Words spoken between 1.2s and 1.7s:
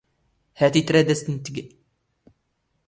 ⵜⵏ ⵜⴳ.